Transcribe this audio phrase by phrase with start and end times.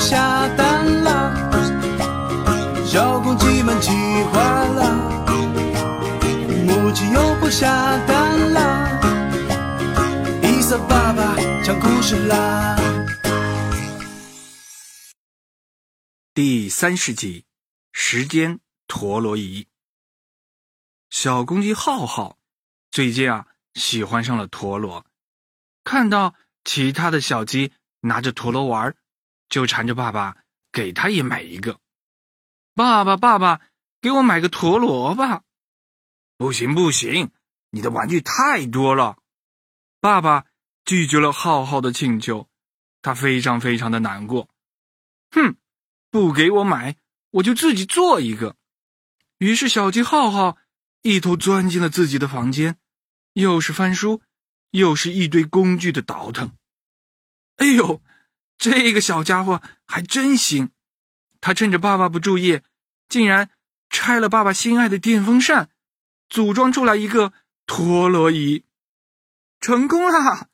[0.00, 1.30] 下蛋啦！
[2.86, 3.90] 小公鸡们气
[4.32, 5.30] 坏了，
[6.66, 8.98] 母鸡又不下蛋啦！
[10.42, 12.76] 一色爸爸讲故事啦。
[16.32, 17.44] 第三十集，
[17.92, 18.58] 时间
[18.88, 19.68] 陀螺仪。
[21.10, 22.38] 小公鸡浩浩
[22.90, 25.04] 最近啊，喜欢上了陀螺，
[25.84, 28.96] 看到其他的小鸡拿着陀螺玩儿。
[29.50, 30.38] 就缠着爸爸
[30.72, 31.78] 给他也买一个。
[32.74, 33.60] 爸爸，爸爸，
[34.00, 35.42] 给我买个陀螺吧！
[36.38, 37.30] 不行，不行，
[37.68, 39.18] 你的玩具太多了。
[40.00, 40.46] 爸爸
[40.86, 42.48] 拒绝了浩浩的请求，
[43.02, 44.48] 他非常非常的难过。
[45.32, 45.56] 哼，
[46.10, 46.96] 不给我买，
[47.30, 48.56] 我就自己做一个。
[49.36, 50.56] 于是小鸡浩浩
[51.02, 52.78] 一头钻进了自己的房间，
[53.34, 54.22] 又是翻书，
[54.70, 56.56] 又是一堆工具的倒腾。
[57.56, 58.00] 哎呦，
[58.60, 60.70] 这个小家伙还真行！
[61.40, 62.60] 他趁着爸爸不注意，
[63.08, 63.50] 竟然
[63.88, 65.70] 拆了爸爸心爱的电风扇。
[66.28, 67.32] 组装出来一个
[67.66, 68.64] 陀螺仪，
[69.60, 70.48] 成功了！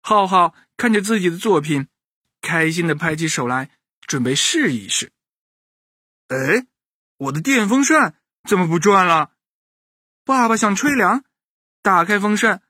[0.00, 1.88] 浩浩看着自己的作品，
[2.40, 5.12] 开心的拍起手来，准备试一试。
[6.28, 6.66] 哎，
[7.18, 8.18] 我的电风扇
[8.48, 9.32] 怎么不转了？
[10.24, 11.22] 爸爸想吹凉，
[11.82, 12.62] 打开风扇，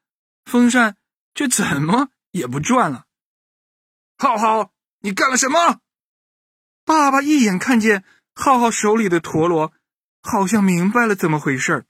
[0.44, 0.96] 风扇
[1.34, 3.06] 却怎么也不转了。
[4.18, 5.80] 浩浩，你干了什么？
[6.84, 9.72] 爸爸一眼看见浩浩手里的陀螺，
[10.20, 11.86] 好像明白了怎么回事儿。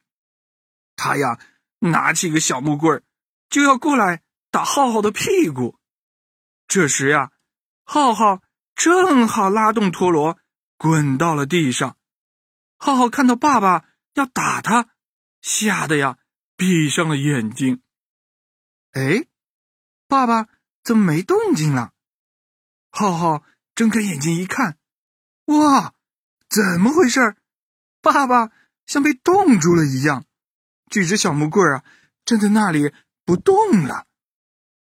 [0.94, 1.40] 他呀，
[1.78, 3.02] 拿起个小木棍
[3.48, 5.78] 就要过来打浩浩的屁股。
[6.66, 7.32] 这时呀，
[7.84, 8.42] 浩浩
[8.74, 10.38] 正好拉动陀螺，
[10.76, 11.96] 滚到了地上。
[12.76, 14.90] 浩浩看到爸爸要打他，
[15.40, 16.18] 吓得呀，
[16.56, 17.80] 闭上了眼睛。
[18.92, 19.26] 哎，
[20.06, 20.48] 爸爸
[20.84, 21.94] 怎么没动静了？
[22.90, 23.42] 浩浩
[23.74, 24.78] 睁开眼睛一看，
[25.46, 25.94] 哇，
[26.48, 27.36] 怎么回事？
[28.00, 28.50] 爸爸
[28.86, 30.24] 像被冻住了一样。
[30.90, 31.84] 举着小木棍啊，
[32.24, 32.92] 站在那里
[33.24, 34.06] 不动了。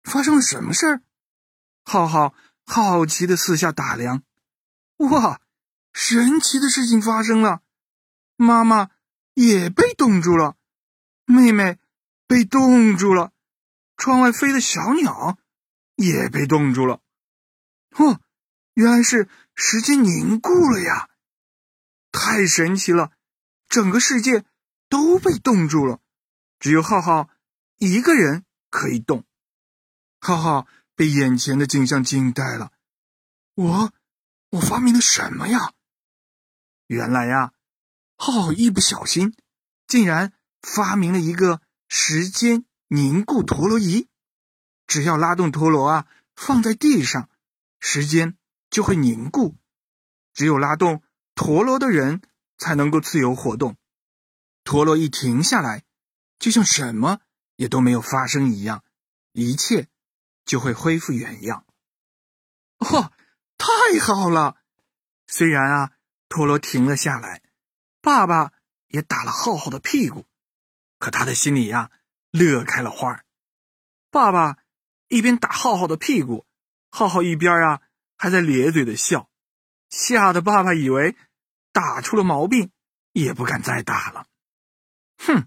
[0.04, 1.02] 发生了什么事儿？
[1.84, 2.34] 浩浩
[2.66, 4.24] 好奇的四下打量。
[4.98, 5.42] 哇，
[5.94, 7.62] 神奇的事情发生了！
[8.36, 8.92] 妈妈
[9.34, 10.56] 也被冻住了，
[11.26, 11.80] 妹妹
[12.28, 13.32] 被冻住了，
[13.98, 15.38] 窗外飞的小鸟
[15.96, 17.02] 也被冻住了。
[17.98, 18.22] 哦，
[18.74, 21.10] 原来是时间凝固了呀！
[22.12, 23.12] 太神奇了，
[23.68, 24.46] 整个世界。
[24.90, 26.00] 都被冻住了，
[26.60, 27.30] 只有浩浩
[27.76, 29.26] 一个人可以动。
[30.22, 30.66] 浩浩
[30.96, 32.72] 被眼前的景象惊呆了。
[33.56, 33.92] 我，
[34.52, 35.74] 我发明了什么呀？
[36.86, 37.52] 原来呀，
[38.16, 39.36] 浩浩一不小心，
[39.88, 40.32] 竟然
[40.62, 41.60] 发明了一个
[41.90, 44.08] 时间凝固陀螺仪。
[44.86, 47.30] 只要拉动陀螺啊，放在地上，
[47.80, 48.38] 时间
[48.70, 49.58] 就会凝固。
[50.34, 51.04] 只有拉动
[51.36, 52.22] 陀螺的人
[52.58, 53.78] 才能够自由活动。
[54.64, 55.86] 陀螺一停下来，
[56.40, 57.22] 就像什么
[57.56, 58.84] 也都没有发生一样，
[59.32, 59.88] 一切
[60.46, 61.66] 就会恢复原样。
[62.80, 63.12] 哦，
[63.58, 64.58] 太好了！
[65.26, 65.92] 虽然啊，
[66.30, 67.42] 陀螺停了下来，
[68.02, 68.54] 爸爸
[68.88, 70.26] 也打了浩浩的屁股，
[70.98, 71.92] 可他的心里呀
[72.32, 73.24] 乐开了花。
[74.10, 74.58] 爸爸
[75.10, 76.47] 一边打浩浩的屁股，
[76.98, 77.82] 浩浩一边啊
[78.18, 79.30] 还在咧嘴的笑，
[79.88, 81.16] 吓得爸爸以为
[81.72, 82.72] 打出了毛病，
[83.12, 84.26] 也不敢再打了。
[85.20, 85.46] 哼，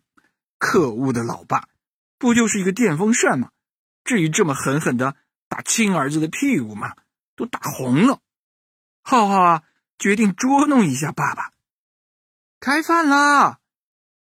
[0.59, 1.69] 可恶的老爸，
[2.19, 3.51] 不就是一个电风扇吗？
[4.05, 5.17] 至于这么狠狠的
[5.49, 6.95] 打亲儿子的屁股吗？
[7.35, 8.21] 都打红了。
[9.03, 9.65] 浩浩啊，
[9.99, 11.51] 决定捉弄一下爸爸。
[12.61, 13.59] 开饭啦！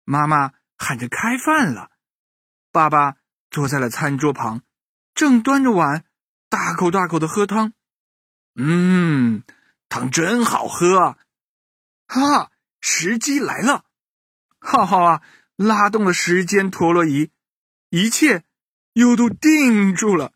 [0.05, 1.91] 妈妈喊着开饭了。
[2.71, 3.17] 爸爸
[3.51, 4.61] 坐在了餐桌旁，
[5.13, 6.05] 正端着碗，
[6.49, 7.73] 大口大口的喝汤。
[8.55, 9.43] 嗯，
[9.89, 11.17] 汤真好喝啊。
[12.07, 13.85] 哈，时机来了。
[14.59, 15.21] 浩浩啊，
[15.55, 17.31] 拉动了时间陀螺仪，
[17.89, 18.43] 一切
[18.93, 20.33] 又都定住了。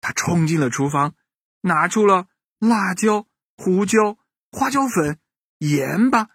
[0.00, 1.14] 他冲进了厨房，
[1.60, 2.28] 拿出了
[2.58, 3.26] 辣椒、
[3.56, 4.18] 胡椒、
[4.50, 5.18] 花椒粉、
[5.58, 6.28] 盐巴，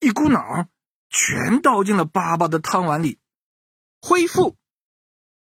[0.00, 0.68] 一股脑
[1.08, 3.20] 全倒进了爸爸的汤碗里。
[4.00, 4.58] 恢复！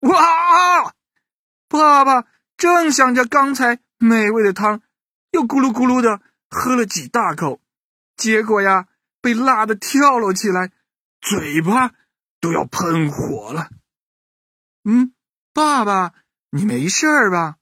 [0.00, 0.94] 哇！
[1.68, 2.26] 爸爸
[2.56, 4.80] 正想着刚才美味的汤，
[5.30, 7.60] 又咕噜咕噜的喝了几大口，
[8.16, 8.88] 结果呀，
[9.20, 10.72] 被辣的跳了起来。
[11.20, 11.94] 嘴巴
[12.38, 13.70] 都要喷火了。
[14.84, 15.14] 嗯，
[15.54, 16.12] 爸爸，
[16.50, 17.56] 你没事吧？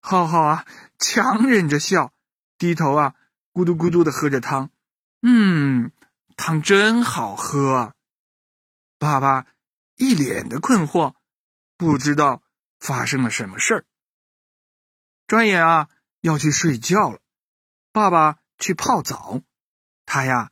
[0.00, 0.66] 浩浩啊，
[0.98, 2.12] 强忍着笑，
[2.58, 3.14] 低头啊，
[3.54, 4.70] 咕嘟咕嘟的喝着汤。
[5.22, 5.90] 嗯，
[6.36, 7.94] 汤真好喝。
[8.98, 9.46] 爸爸
[9.96, 11.14] 一脸的困惑，
[11.78, 12.42] 不知道
[12.78, 13.84] 发生了什么事儿。
[15.32, 15.88] 转眼啊，
[16.20, 17.18] 要去睡觉了。
[17.90, 19.40] 爸爸去泡澡，
[20.04, 20.50] 他呀，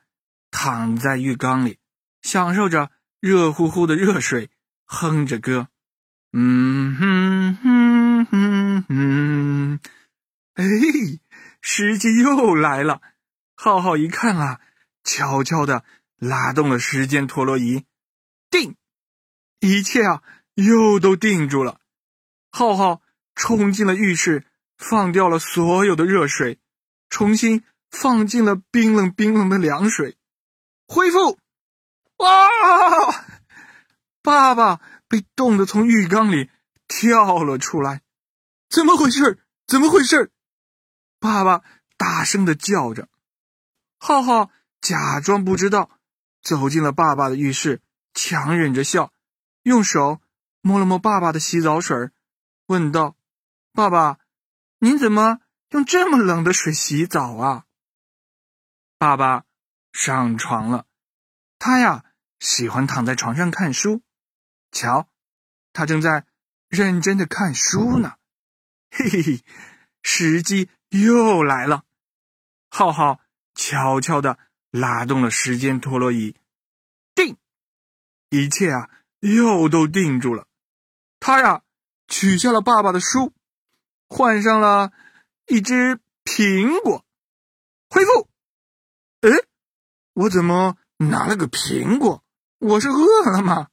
[0.51, 1.79] 躺在浴缸里。
[2.23, 2.91] 享受着
[3.21, 4.49] 热乎乎的热水，
[4.87, 5.69] 哼着歌。
[6.33, 9.81] 嗯哼哼哼哼，
[10.55, 10.65] 哎，
[11.61, 13.03] 时机又来了。
[13.55, 14.61] 浩浩一看啊，
[15.05, 15.85] 悄悄的
[16.17, 17.85] 拉动了时间陀螺仪，
[18.49, 18.77] 定，
[19.59, 20.23] 一切啊
[20.55, 21.83] 又都定住了。
[22.51, 23.03] 浩浩
[23.35, 24.47] 冲进了浴室，
[24.81, 26.59] 放掉了所有的热水，
[27.09, 30.17] 重新放进了冰冷冰冷的凉水，
[30.89, 31.39] 恢复。
[32.17, 32.49] 哇！
[34.23, 34.81] 爸爸。
[35.11, 36.51] 被冻得从浴缸里
[36.87, 38.03] 跳了出来，
[38.69, 39.41] 怎么回事？
[39.67, 40.31] 怎么回事？
[41.19, 41.65] 爸爸
[41.97, 43.09] 大声的叫着。
[43.99, 45.91] 浩浩假装不知道，
[46.43, 47.83] 走进了爸爸的浴室，
[48.15, 49.13] 强忍着笑，
[49.65, 50.21] 用手
[50.61, 52.11] 摸了摸爸爸的洗澡水，
[52.67, 53.17] 问道
[53.75, 54.19] ：“爸爸，
[54.81, 55.41] 您怎么
[55.71, 57.67] 用这么冷的水洗澡啊？”
[58.99, 59.45] 爸爸
[59.93, 60.87] 上床了，
[61.59, 62.05] 他呀
[62.39, 64.03] 喜欢躺在床上看书。
[64.73, 65.09] 瞧，
[65.73, 66.27] 他正在
[66.69, 68.15] 认真的看书呢。
[68.91, 69.45] 嘿嘿嘿，
[70.03, 71.85] 时机又来了。
[72.71, 73.21] 浩浩
[73.55, 74.39] 悄悄的
[74.71, 76.37] 拉动了时间陀螺仪，
[77.15, 77.37] 定，
[78.31, 78.89] 一切啊
[79.19, 80.47] 又都定住了。
[81.19, 81.63] 他呀
[82.09, 83.35] 取下了爸爸的书，
[84.11, 84.93] 换上了
[85.47, 87.07] 一只苹果，
[87.89, 88.29] 恢复。
[89.21, 89.31] 哎，
[90.15, 92.25] 我怎么拿了个苹果？
[92.59, 93.69] 我是饿了吗？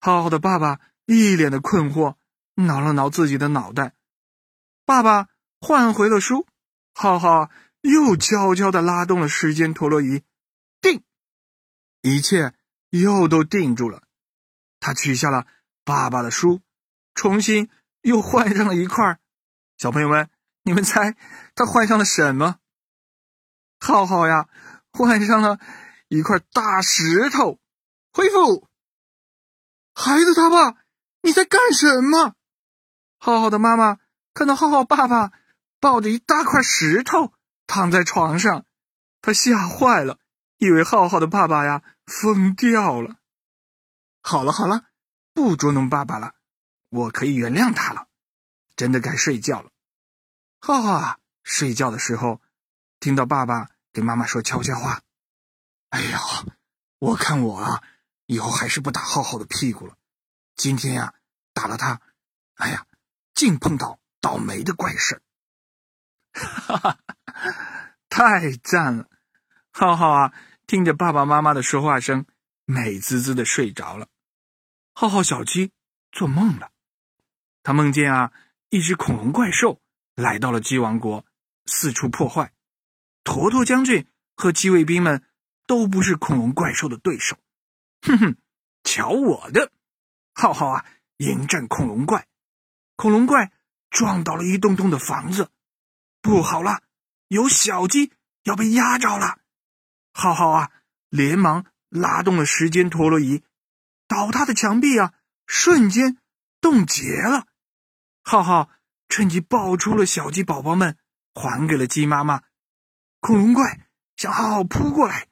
[0.00, 2.16] 浩浩的爸爸一脸的困惑，
[2.54, 3.94] 挠了挠自己的脑袋。
[4.86, 5.28] 爸爸
[5.60, 6.46] 换回了书，
[6.94, 7.50] 浩浩
[7.82, 10.22] 又悄悄的拉动了时间陀螺仪，
[10.80, 11.04] 定，
[12.00, 12.54] 一切
[12.88, 14.04] 又都定住了。
[14.80, 15.46] 他取下了
[15.84, 16.62] 爸爸的书，
[17.14, 17.68] 重新
[18.00, 19.19] 又换上了一块。
[19.80, 20.28] 小朋友们，
[20.62, 21.16] 你们猜
[21.54, 22.56] 他换上了什么？
[23.80, 24.46] 浩浩呀，
[24.92, 25.58] 换上了
[26.08, 27.58] 一块大石头。
[28.12, 28.68] 恢复。
[29.94, 30.76] 孩子他爸，
[31.22, 32.34] 你在干什么？
[33.18, 34.00] 浩浩的妈妈
[34.34, 35.32] 看到浩浩爸爸
[35.80, 37.32] 抱着一大块石头
[37.66, 38.66] 躺在床上，
[39.22, 40.18] 他吓坏了，
[40.58, 43.16] 以为浩浩的爸爸呀疯掉了。
[44.20, 44.84] 好了好了，
[45.32, 46.34] 不捉弄爸爸了，
[46.90, 48.08] 我可以原谅他了。
[48.76, 49.69] 真的该睡觉了。
[50.60, 52.40] 浩浩啊，睡觉的时候
[53.00, 55.00] 听到爸爸给妈妈说悄悄话
[55.88, 56.20] ：“哎呀，
[56.98, 57.82] 我看我啊。”
[58.26, 59.96] 以后还是不打浩浩的屁股了。
[60.54, 61.14] 今天呀，
[61.52, 62.00] 打了他，
[62.54, 62.86] 哎呀，
[63.34, 65.22] 竟碰到倒霉的怪事儿。
[66.32, 66.98] 哈哈，
[68.08, 69.08] 太赞了！
[69.72, 70.32] 浩浩啊，
[70.68, 72.24] 听着爸爸妈妈的说话声，
[72.66, 74.06] 美滋滋的睡着了。
[74.92, 75.72] 浩浩小鸡
[76.12, 76.70] 做梦了，
[77.64, 78.32] 他梦见啊，
[78.68, 79.80] 一只恐龙怪兽
[80.14, 81.24] 来到了鸡王国，
[81.66, 82.52] 四处破坏。
[83.24, 85.24] 坨坨将军和鸡卫兵们
[85.66, 87.36] 都不是恐龙怪兽的对手。
[88.02, 88.36] 哼哼，
[88.82, 89.70] 瞧我的！
[90.32, 90.86] 浩浩啊，
[91.18, 92.26] 迎战恐龙怪，
[92.96, 93.52] 恐龙怪
[93.90, 95.50] 撞倒了一栋栋的房子，
[96.22, 96.82] 不好了，
[97.28, 98.12] 有小鸡
[98.44, 99.38] 要被压着了！
[100.12, 100.70] 浩浩啊，
[101.10, 103.42] 连忙拉动了时间陀螺仪，
[104.08, 105.12] 倒塌的墙壁啊，
[105.46, 106.16] 瞬间
[106.60, 107.46] 冻结了。
[108.22, 108.70] 浩浩
[109.10, 110.96] 趁机抱出了小鸡宝宝们，
[111.34, 112.42] 还给了鸡妈妈。
[113.20, 113.86] 恐龙怪
[114.16, 115.28] 向浩浩扑过来，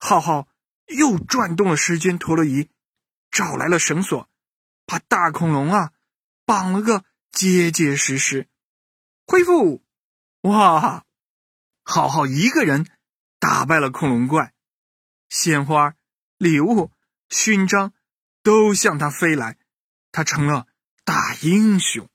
[0.00, 0.48] 浩浩。
[0.88, 2.68] 又转动了时间陀螺仪，
[3.30, 4.28] 找来了绳索，
[4.84, 5.92] 把大恐龙啊
[6.44, 8.48] 绑了个结结实实。
[9.26, 9.82] 恢复，
[10.42, 11.06] 哇！
[11.82, 12.90] 浩浩一个人
[13.38, 14.52] 打败了恐龙怪，
[15.30, 15.94] 鲜花、
[16.36, 16.90] 礼物、
[17.30, 17.94] 勋章
[18.42, 19.56] 都向他飞来，
[20.10, 20.66] 他成了
[21.04, 22.10] 大英雄。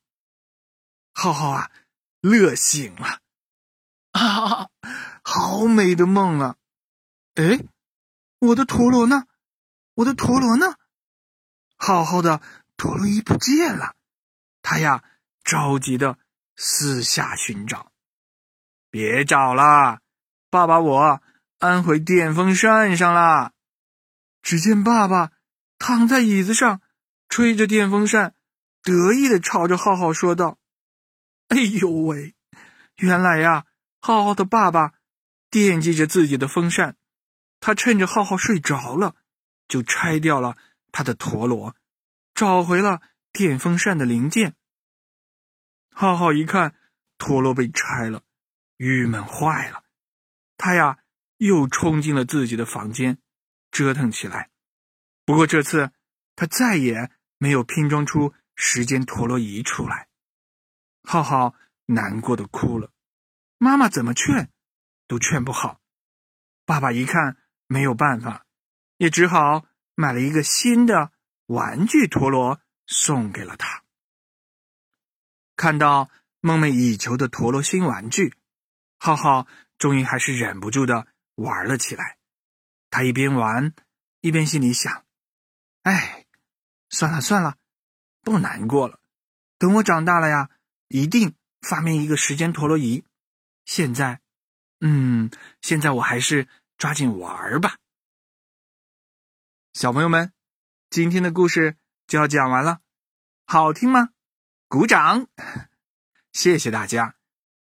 [1.20, 1.72] 浩浩啊，
[2.22, 3.22] 乐醒了！
[4.12, 4.70] 啊，
[5.26, 6.56] 好美的梦啊！
[7.34, 7.60] 哎。
[8.38, 9.26] 我的陀螺呢？
[9.96, 10.76] 我的陀螺呢？
[11.76, 12.40] 浩浩的
[12.78, 13.96] 陀螺仪不见了，
[14.62, 15.04] 他呀
[15.44, 16.20] 着急的
[16.56, 17.92] 四下寻找。
[18.92, 20.02] 别找了，
[20.52, 21.20] 爸爸我
[21.58, 23.54] 安回电风扇上了。
[24.44, 25.32] 只见爸爸
[25.80, 26.80] 躺在椅子上，
[27.28, 28.36] 吹着电风扇，
[28.84, 30.60] 得意的朝着浩浩说道
[31.48, 32.36] ：“哎呦喂，
[32.98, 33.66] 原来呀，
[34.00, 34.94] 浩浩的爸爸
[35.50, 36.96] 惦记着自己的风扇。”
[37.60, 39.16] 他趁着浩浩睡着了，
[39.68, 40.56] 就拆掉了
[40.92, 41.76] 他的陀螺，
[42.36, 43.02] 找回了
[43.34, 44.56] 电风扇的零件。
[45.92, 46.76] 浩浩一看
[47.18, 48.22] 陀螺被拆了，
[48.78, 49.84] 郁闷坏了。
[50.56, 51.00] 他呀，
[51.38, 53.18] 又冲进了自己的房间，
[53.72, 54.52] 折腾起来。
[55.26, 55.92] 不过这次
[56.36, 60.08] 他再也没有拼装出时间陀螺仪出来。
[61.08, 62.92] 浩浩难过的哭了，
[63.58, 64.52] 妈妈怎么劝
[65.08, 65.80] 都劝不好。
[66.66, 67.38] 爸爸一看。
[67.70, 68.46] 没有办法，
[68.96, 71.12] 也只好买了一个新的
[71.48, 73.84] 玩具陀螺送给了他。
[75.58, 76.10] 看到
[76.40, 78.38] 梦寐以求的陀螺新玩具，
[78.98, 79.48] 浩浩
[79.78, 82.18] 终于还是忍不住的玩了起来。
[82.90, 83.74] 他一边玩，
[84.22, 85.04] 一边心里想
[85.84, 86.26] ：“哎，
[86.88, 87.58] 算了算了，
[88.22, 89.02] 不难过了。
[89.58, 90.50] 等我长大了呀，
[90.88, 93.04] 一定发明一个时间陀螺仪。
[93.66, 94.22] 现在，
[94.80, 95.30] 嗯，
[95.62, 97.78] 现在我还是抓紧玩儿吧。”
[99.74, 100.32] 小朋友们，
[100.90, 101.76] 今天的故事
[102.08, 102.80] 就要讲完了，
[103.46, 104.10] 好听吗？
[104.68, 105.28] 鼓掌！
[106.34, 107.16] 谢谢大家。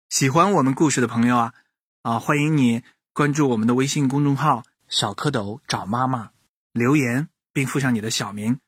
[0.09, 1.53] 喜欢我们故事的朋友啊
[2.01, 6.31] 啊，欢迎你关注我们的微信公众号“小蝌蚪找妈妈”，
[6.71, 8.59] 留言并附上你的小名。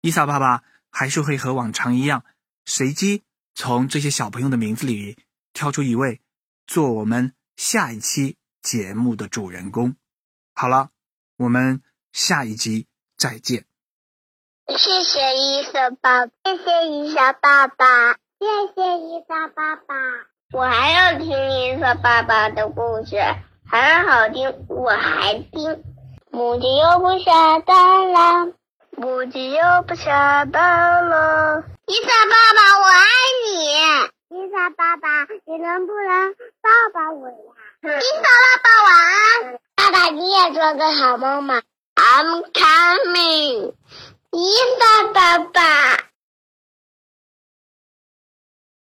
[0.00, 2.24] 伊萨爸爸还是会和往常一样，
[2.64, 3.22] 随机
[3.54, 5.16] 从这些小朋友的名字里
[5.52, 6.20] 挑出一位，
[6.66, 9.96] 做我们下一期节目的主人公。
[10.54, 10.90] 好了，
[11.38, 11.82] 我们。
[12.14, 12.86] 下一集
[13.18, 13.64] 再见。
[14.68, 16.32] 谢谢伊莎爸，谢
[16.64, 19.94] 谢伊莎爸爸，谢谢伊莎爸爸。
[20.52, 23.16] 我还要听伊莎爸爸的故事，
[23.66, 25.82] 很好听，我还听。
[26.30, 28.54] 母鸡又不下蛋了，
[28.92, 31.64] 母鸡又不下蛋了。
[31.86, 33.04] 伊萨爸爸，我爱
[33.44, 33.52] 你。
[34.30, 37.34] 伊萨爸爸，你能不能抱抱我呀？
[38.00, 39.60] 伊萨爸爸，晚安。
[39.76, 41.60] 爸爸，你也做个好梦嘛。
[41.94, 43.74] I'm coming，
[44.32, 45.98] 伊萨爸爸。